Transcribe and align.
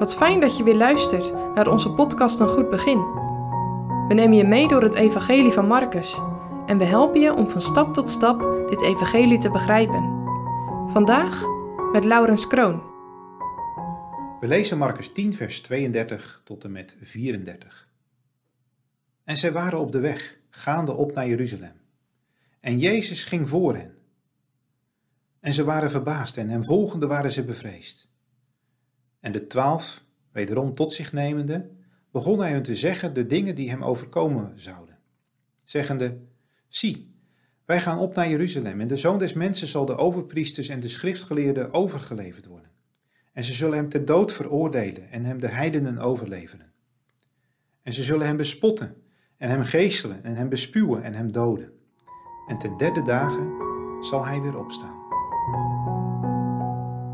Wat 0.00 0.16
fijn 0.16 0.40
dat 0.40 0.56
je 0.56 0.62
weer 0.62 0.76
luistert 0.76 1.32
naar 1.54 1.68
onze 1.68 1.90
podcast 1.90 2.40
Een 2.40 2.48
Goed 2.48 2.70
Begin. 2.70 2.98
We 4.08 4.14
nemen 4.14 4.36
je 4.36 4.44
mee 4.44 4.68
door 4.68 4.82
het 4.82 4.94
Evangelie 4.94 5.52
van 5.52 5.66
Marcus 5.66 6.20
en 6.66 6.78
we 6.78 6.84
helpen 6.84 7.20
je 7.20 7.34
om 7.34 7.48
van 7.48 7.60
stap 7.60 7.94
tot 7.94 8.10
stap 8.10 8.66
dit 8.68 8.82
Evangelie 8.82 9.38
te 9.38 9.50
begrijpen. 9.50 10.02
Vandaag 10.90 11.42
met 11.92 12.04
Laurens 12.04 12.46
Kroon. 12.46 12.82
We 14.40 14.46
lezen 14.46 14.78
Marcus 14.78 15.12
10, 15.12 15.34
vers 15.34 15.60
32 15.60 16.40
tot 16.44 16.64
en 16.64 16.72
met 16.72 16.96
34. 17.02 17.88
En 19.24 19.36
zij 19.36 19.52
waren 19.52 19.78
op 19.78 19.92
de 19.92 20.00
weg, 20.00 20.38
gaande 20.50 20.92
op 20.92 21.12
naar 21.14 21.28
Jeruzalem. 21.28 21.80
En 22.60 22.78
Jezus 22.78 23.24
ging 23.24 23.48
voor 23.48 23.76
hen. 23.76 23.94
En 25.40 25.52
ze 25.52 25.64
waren 25.64 25.90
verbaasd 25.90 26.36
en 26.36 26.48
hem 26.48 26.64
volgende 26.64 27.06
waren 27.06 27.32
ze 27.32 27.44
bevreesd. 27.44 28.09
En 29.20 29.32
de 29.32 29.46
twaalf, 29.46 30.04
wederom 30.32 30.74
tot 30.74 30.94
zich 30.94 31.12
nemende, 31.12 31.70
begon 32.10 32.40
hij 32.40 32.52
hun 32.52 32.62
te 32.62 32.74
zeggen 32.74 33.14
de 33.14 33.26
dingen 33.26 33.54
die 33.54 33.70
hem 33.70 33.82
overkomen 33.82 34.52
zouden. 34.54 34.98
Zeggende, 35.64 36.18
zie, 36.68 37.14
wij 37.64 37.80
gaan 37.80 37.98
op 37.98 38.14
naar 38.14 38.28
Jeruzalem 38.28 38.80
en 38.80 38.88
de 38.88 38.96
Zoon 38.96 39.18
des 39.18 39.32
Mensen 39.32 39.68
zal 39.68 39.86
de 39.86 39.96
overpriesters 39.96 40.68
en 40.68 40.80
de 40.80 40.88
schriftgeleerden 40.88 41.72
overgeleverd 41.72 42.46
worden. 42.46 42.70
En 43.32 43.44
ze 43.44 43.52
zullen 43.52 43.76
hem 43.76 43.88
ter 43.88 44.04
dood 44.04 44.32
veroordelen 44.32 45.10
en 45.10 45.24
hem 45.24 45.40
de 45.40 45.48
heidenen 45.48 45.98
overleveren. 45.98 46.72
En 47.82 47.92
ze 47.92 48.02
zullen 48.02 48.26
hem 48.26 48.36
bespotten 48.36 48.96
en 49.36 49.50
hem 49.50 49.62
geestelen 49.62 50.24
en 50.24 50.34
hem 50.34 50.48
bespuwen 50.48 51.02
en 51.02 51.14
hem 51.14 51.32
doden. 51.32 51.72
En 52.48 52.58
ten 52.58 52.76
derde 52.76 53.02
dagen 53.02 53.52
zal 54.00 54.26
hij 54.26 54.40
weer 54.40 54.58
opstaan. 54.58 54.99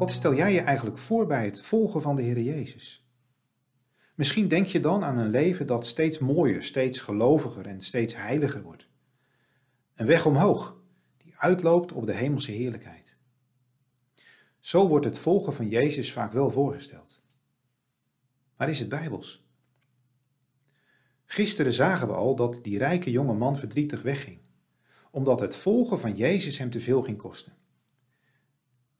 Wat 0.00 0.12
stel 0.12 0.34
jij 0.34 0.52
je 0.52 0.60
eigenlijk 0.60 0.98
voor 0.98 1.26
bij 1.26 1.44
het 1.44 1.60
volgen 1.60 2.02
van 2.02 2.16
de 2.16 2.22
Heer 2.22 2.40
Jezus? 2.40 3.08
Misschien 4.14 4.48
denk 4.48 4.66
je 4.66 4.80
dan 4.80 5.04
aan 5.04 5.18
een 5.18 5.30
leven 5.30 5.66
dat 5.66 5.86
steeds 5.86 6.18
mooier, 6.18 6.62
steeds 6.62 7.00
geloviger 7.00 7.66
en 7.66 7.80
steeds 7.80 8.16
heiliger 8.16 8.62
wordt. 8.62 8.88
Een 9.94 10.06
weg 10.06 10.26
omhoog, 10.26 10.76
die 11.16 11.36
uitloopt 11.36 11.92
op 11.92 12.06
de 12.06 12.12
hemelse 12.12 12.52
heerlijkheid. 12.52 13.16
Zo 14.58 14.88
wordt 14.88 15.04
het 15.04 15.18
volgen 15.18 15.54
van 15.54 15.68
Jezus 15.68 16.12
vaak 16.12 16.32
wel 16.32 16.50
voorgesteld. 16.50 17.20
Maar 18.56 18.68
is 18.68 18.78
het 18.78 18.88
bijbels? 18.88 19.48
Gisteren 21.24 21.72
zagen 21.72 22.06
we 22.06 22.14
al 22.14 22.36
dat 22.36 22.58
die 22.62 22.78
rijke 22.78 23.10
jonge 23.10 23.34
man 23.34 23.58
verdrietig 23.58 24.02
wegging, 24.02 24.40
omdat 25.10 25.40
het 25.40 25.56
volgen 25.56 26.00
van 26.00 26.16
Jezus 26.16 26.58
hem 26.58 26.70
te 26.70 26.80
veel 26.80 27.02
ging 27.02 27.18
kosten. 27.18 27.58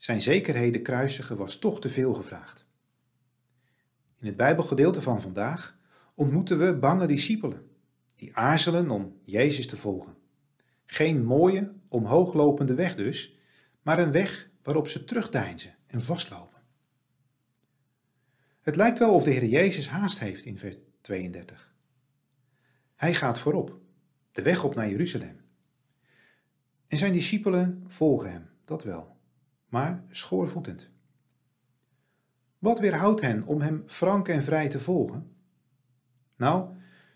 Zijn 0.00 0.20
zekerheden 0.20 0.82
kruisigen 0.82 1.36
was 1.36 1.58
toch 1.58 1.80
te 1.80 1.90
veel 1.90 2.14
gevraagd. 2.14 2.66
In 4.18 4.26
het 4.26 4.36
Bijbelgedeelte 4.36 5.02
van 5.02 5.20
vandaag 5.20 5.78
ontmoeten 6.14 6.58
we 6.58 6.78
bange 6.78 7.06
discipelen, 7.06 7.70
die 8.16 8.36
aarzelen 8.36 8.90
om 8.90 9.20
Jezus 9.24 9.66
te 9.66 9.76
volgen. 9.76 10.16
Geen 10.86 11.24
mooie, 11.24 11.72
omhooglopende 11.88 12.74
weg 12.74 12.96
dus, 12.96 13.38
maar 13.82 13.98
een 13.98 14.12
weg 14.12 14.50
waarop 14.62 14.88
ze 14.88 15.04
terugdeinzen 15.04 15.76
en 15.86 16.02
vastlopen. 16.02 16.62
Het 18.60 18.76
lijkt 18.76 18.98
wel 18.98 19.14
of 19.14 19.24
de 19.24 19.30
Heer 19.30 19.44
Jezus 19.44 19.88
haast 19.88 20.18
heeft 20.18 20.44
in 20.44 20.58
vers 20.58 20.76
32. 21.00 21.74
Hij 22.94 23.14
gaat 23.14 23.38
voorop, 23.38 23.80
de 24.32 24.42
weg 24.42 24.64
op 24.64 24.74
naar 24.74 24.90
Jeruzalem. 24.90 25.40
En 26.88 26.98
zijn 26.98 27.12
discipelen 27.12 27.82
volgen 27.86 28.30
hem, 28.30 28.50
dat 28.64 28.82
wel 28.82 29.18
maar 29.70 30.04
schoorvoetend. 30.10 30.90
Wat 32.58 32.78
weerhoudt 32.78 33.20
hen 33.20 33.44
om 33.46 33.60
hem 33.60 33.82
frank 33.86 34.28
en 34.28 34.42
vrij 34.42 34.68
te 34.68 34.80
volgen? 34.80 35.36
Nou, 36.36 36.68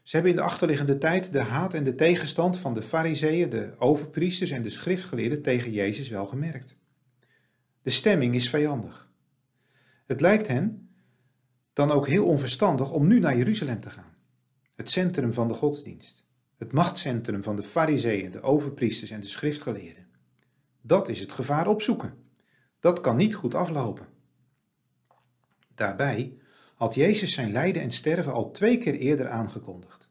ze 0.02 0.14
hebben 0.14 0.30
in 0.30 0.36
de 0.36 0.44
achterliggende 0.44 0.98
tijd 0.98 1.32
de 1.32 1.40
haat 1.40 1.74
en 1.74 1.84
de 1.84 1.94
tegenstand 1.94 2.58
van 2.58 2.74
de 2.74 2.82
fariseeën, 2.82 3.50
de 3.50 3.74
overpriesters 3.78 4.50
en 4.50 4.62
de 4.62 4.70
schriftgeleerden 4.70 5.42
tegen 5.42 5.72
Jezus 5.72 6.08
wel 6.08 6.26
gemerkt. 6.26 6.76
De 7.82 7.90
stemming 7.90 8.34
is 8.34 8.50
vijandig. 8.50 9.10
Het 10.06 10.20
lijkt 10.20 10.46
hen 10.46 10.88
dan 11.72 11.90
ook 11.90 12.08
heel 12.08 12.26
onverstandig 12.26 12.92
om 12.92 13.06
nu 13.06 13.18
naar 13.18 13.36
Jeruzalem 13.36 13.80
te 13.80 13.90
gaan, 13.90 14.16
het 14.74 14.90
centrum 14.90 15.32
van 15.32 15.48
de 15.48 15.54
godsdienst, 15.54 16.26
het 16.56 16.72
machtscentrum 16.72 17.42
van 17.42 17.56
de 17.56 17.62
fariseeën, 17.62 18.30
de 18.30 18.40
overpriesters 18.40 19.10
en 19.10 19.20
de 19.20 19.26
schriftgeleerden. 19.26 20.06
Dat 20.80 21.08
is 21.08 21.20
het 21.20 21.32
gevaar 21.32 21.66
opzoeken. 21.66 22.23
Dat 22.84 23.00
kan 23.00 23.16
niet 23.16 23.34
goed 23.34 23.54
aflopen. 23.54 24.06
Daarbij 25.74 26.38
had 26.74 26.94
Jezus 26.94 27.32
zijn 27.32 27.52
lijden 27.52 27.82
en 27.82 27.92
sterven 27.92 28.32
al 28.32 28.50
twee 28.50 28.78
keer 28.78 28.94
eerder 28.94 29.28
aangekondigd. 29.28 30.08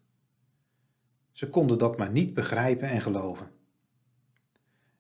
Ze 1.31 1.49
konden 1.49 1.77
dat 1.77 1.97
maar 1.97 2.11
niet 2.11 2.33
begrijpen 2.33 2.89
en 2.89 3.01
geloven. 3.01 3.51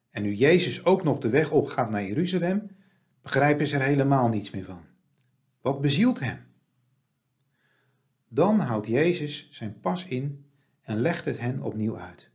En 0.09 0.21
nu 0.23 0.33
Jezus 0.33 0.85
ook 0.85 1.03
nog 1.03 1.19
de 1.19 1.29
weg 1.29 1.51
opgaat 1.51 1.89
naar 1.89 2.03
Jeruzalem, 2.03 2.75
begrijpen 3.21 3.67
ze 3.67 3.75
er 3.75 3.81
helemaal 3.81 4.27
niets 4.27 4.49
meer 4.49 4.65
van. 4.65 4.85
Wat 5.61 5.81
bezielt 5.81 6.19
hem? 6.19 6.45
Dan 8.27 8.59
houdt 8.59 8.87
Jezus 8.87 9.47
zijn 9.51 9.79
pas 9.79 10.05
in 10.05 10.45
en 10.81 10.97
legt 10.97 11.25
het 11.25 11.39
hen 11.39 11.61
opnieuw 11.61 11.97
uit. 11.97 12.29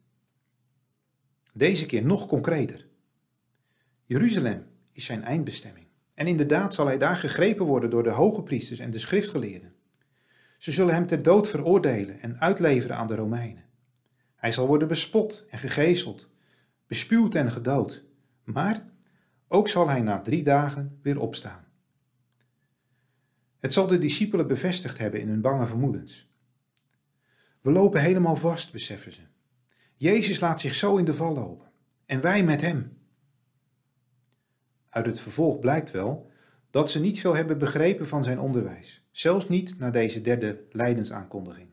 Deze 1.53 1.87
keer 1.87 2.05
nog 2.05 2.27
concreter. 2.27 2.89
Jeruzalem 4.05 4.77
is 4.99 5.05
zijn 5.05 5.23
eindbestemming. 5.23 5.87
En 6.15 6.27
inderdaad 6.27 6.75
zal 6.75 6.87
hij 6.87 6.99
daar 6.99 7.17
gegrepen 7.17 7.67
worden 7.67 7.91
door 7.91 8.03
de 8.03 8.11
hoge 8.11 8.43
priesters 8.43 8.79
en 8.79 8.91
de 8.91 8.99
schriftgeleerden. 8.99 9.73
Ze 10.57 10.73
zullen 10.73 10.95
hem 10.95 11.07
ter 11.07 11.23
dood 11.23 11.49
veroordelen 11.49 12.21
en 12.21 12.41
uitleveren 12.41 12.97
aan 12.97 13.07
de 13.07 13.15
Romeinen. 13.15 13.65
Hij 14.35 14.53
zal 14.53 14.67
worden 14.67 14.89
bespot 14.89 15.45
en 15.49 15.59
gegezeld, 15.59 16.29
bespuwd 16.87 17.35
en 17.35 17.53
gedood. 17.53 18.05
Maar 18.45 18.89
ook 19.49 19.69
zal 19.69 19.89
hij 19.89 20.01
na 20.01 20.21
drie 20.21 20.43
dagen 20.43 20.99
weer 21.03 21.21
opstaan. 21.21 21.65
Het 23.59 23.73
zal 23.73 23.87
de 23.87 23.99
discipelen 23.99 24.47
bevestigd 24.47 24.99
hebben 24.99 25.21
in 25.21 25.29
hun 25.29 25.41
bange 25.41 25.67
vermoedens. 25.67 26.33
We 27.61 27.71
lopen 27.71 28.01
helemaal 28.01 28.37
vast, 28.37 28.73
beseffen 28.73 29.13
ze. 29.13 29.23
Jezus 29.97 30.41
laat 30.41 30.61
zich 30.61 30.75
zo 30.75 30.97
in 30.97 31.05
de 31.05 31.15
val 31.15 31.35
lopen. 31.35 31.71
En 32.07 32.21
wij 32.21 32.45
met 32.45 32.61
hem. 32.61 32.98
Uit 34.99 35.07
het 35.07 35.21
vervolg 35.21 35.59
blijkt 35.59 35.91
wel 35.91 36.31
dat 36.71 36.91
ze 36.91 37.01
niet 37.01 37.21
veel 37.21 37.35
hebben 37.35 37.59
begrepen 37.59 38.07
van 38.07 38.25
zijn 38.25 38.41
onderwijs, 38.41 39.07
zelfs 39.11 39.49
niet 39.49 39.79
na 39.79 39.91
deze 39.91 40.21
derde 40.21 40.65
lijdensaankondiging. 40.71 41.69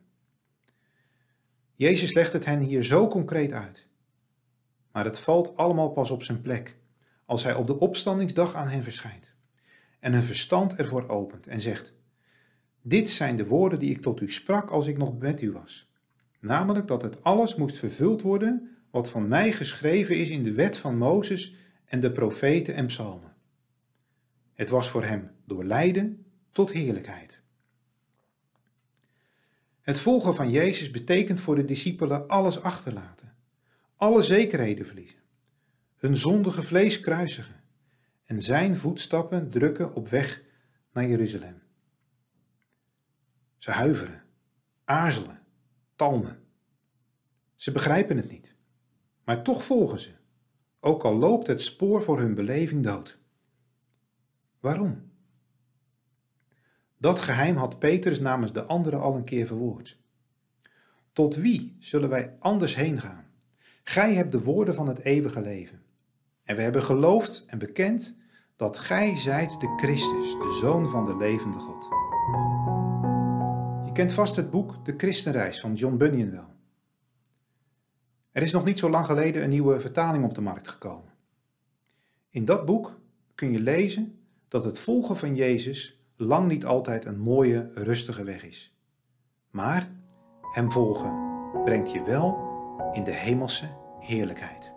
Jezus 1.75 2.13
legt 2.13 2.33
het 2.33 2.45
hen 2.45 2.59
hier 2.59 2.83
zo 2.83 3.07
concreet 3.07 3.51
uit. 3.51 3.87
Maar 4.91 5.05
het 5.05 5.19
valt 5.19 5.57
allemaal 5.57 5.89
pas 5.89 6.11
op 6.11 6.23
zijn 6.23 6.41
plek 6.41 6.77
als 7.25 7.43
hij 7.43 7.55
op 7.55 7.67
de 7.67 7.79
opstandingsdag 7.79 8.55
aan 8.55 8.67
hen 8.67 8.83
verschijnt 8.83 9.33
en 9.99 10.13
hun 10.13 10.23
verstand 10.23 10.75
ervoor 10.75 11.09
opent 11.09 11.47
en 11.47 11.61
zegt: 11.61 11.93
Dit 12.81 13.09
zijn 13.09 13.35
de 13.35 13.45
woorden 13.45 13.79
die 13.79 13.91
ik 13.91 14.01
tot 14.01 14.21
u 14.21 14.31
sprak 14.31 14.69
als 14.69 14.87
ik 14.87 14.97
nog 14.97 15.17
met 15.17 15.41
u 15.41 15.51
was. 15.51 15.91
Namelijk 16.39 16.87
dat 16.87 17.01
het 17.01 17.23
alles 17.23 17.55
moest 17.55 17.77
vervuld 17.77 18.21
worden 18.21 18.77
wat 18.91 19.09
van 19.09 19.27
mij 19.27 19.51
geschreven 19.51 20.15
is 20.15 20.29
in 20.29 20.43
de 20.43 20.53
wet 20.53 20.77
van 20.77 20.97
Mozes 20.97 21.64
en 21.95 22.01
de 22.01 22.11
profeten 22.11 22.75
en 22.75 22.85
psalmen. 22.85 23.35
Het 24.53 24.69
was 24.69 24.89
voor 24.89 25.03
hem 25.03 25.31
door 25.45 25.63
lijden 25.63 26.25
tot 26.51 26.71
heerlijkheid. 26.71 27.41
Het 29.81 29.99
volgen 29.99 30.35
van 30.35 30.49
Jezus 30.51 30.91
betekent 30.91 31.39
voor 31.39 31.55
de 31.55 31.65
discipelen 31.65 32.27
alles 32.27 32.61
achterlaten, 32.61 33.35
alle 33.95 34.21
zekerheden 34.21 34.85
verliezen, 34.85 35.19
hun 35.95 36.17
zondige 36.17 36.63
vlees 36.63 36.99
kruisigen 36.99 37.63
en 38.25 38.41
zijn 38.41 38.75
voetstappen 38.75 39.49
drukken 39.49 39.93
op 39.93 40.09
weg 40.09 40.41
naar 40.91 41.07
Jeruzalem. 41.07 41.61
Ze 43.57 43.71
huiveren, 43.71 44.23
aarzelen, 44.85 45.41
talmen. 45.95 46.39
Ze 47.55 47.71
begrijpen 47.71 48.17
het 48.17 48.29
niet, 48.29 48.55
maar 49.23 49.43
toch 49.43 49.63
volgen 49.63 49.99
ze 49.99 50.23
ook 50.85 51.03
al 51.03 51.15
loopt 51.15 51.47
het 51.47 51.61
spoor 51.61 52.03
voor 52.03 52.19
hun 52.19 52.35
beleving 52.35 52.83
dood. 52.83 53.17
Waarom? 54.59 55.11
Dat 56.97 57.19
geheim 57.19 57.55
had 57.55 57.79
Petrus 57.79 58.19
namens 58.19 58.53
de 58.53 58.65
anderen 58.65 59.01
al 59.01 59.15
een 59.15 59.23
keer 59.23 59.47
verwoord. 59.47 59.99
Tot 61.11 61.35
wie 61.35 61.75
zullen 61.79 62.09
wij 62.09 62.35
anders 62.39 62.75
heen 62.75 62.99
gaan? 62.99 63.25
Gij 63.83 64.13
hebt 64.13 64.31
de 64.31 64.41
woorden 64.41 64.75
van 64.75 64.87
het 64.87 64.99
eeuwige 64.99 65.41
leven. 65.41 65.81
En 66.43 66.55
we 66.55 66.61
hebben 66.61 66.83
geloofd 66.83 67.43
en 67.45 67.57
bekend 67.57 68.15
dat 68.55 68.77
gij 68.77 69.17
zijt 69.17 69.59
de 69.59 69.73
Christus, 69.77 70.31
de 70.31 70.57
Zoon 70.61 70.89
van 70.89 71.05
de 71.05 71.17
levende 71.17 71.57
God. 71.57 71.83
Je 73.85 73.91
kent 73.93 74.11
vast 74.11 74.35
het 74.35 74.49
boek 74.49 74.85
De 74.85 74.93
Christenreis 74.97 75.59
van 75.59 75.73
John 75.73 75.97
Bunyan 75.97 76.31
wel. 76.31 76.54
Er 78.35 78.41
is 78.41 78.51
nog 78.51 78.65
niet 78.65 78.79
zo 78.79 78.89
lang 78.89 79.05
geleden 79.05 79.43
een 79.43 79.49
nieuwe 79.49 79.79
vertaling 79.79 80.23
op 80.23 80.33
de 80.33 80.41
markt 80.41 80.67
gekomen. 80.67 81.13
In 82.29 82.45
dat 82.45 82.65
boek 82.65 82.99
kun 83.35 83.51
je 83.51 83.59
lezen 83.59 84.19
dat 84.47 84.63
het 84.63 84.79
volgen 84.79 85.17
van 85.17 85.35
Jezus 85.35 85.99
lang 86.15 86.47
niet 86.47 86.65
altijd 86.65 87.05
een 87.05 87.19
mooie, 87.19 87.69
rustige 87.73 88.23
weg 88.23 88.45
is. 88.45 88.77
Maar 89.49 89.89
hem 90.53 90.71
volgen 90.71 91.19
brengt 91.63 91.91
je 91.91 92.03
wel 92.03 92.37
in 92.91 93.03
de 93.03 93.13
hemelse 93.13 93.67
heerlijkheid. 93.99 94.71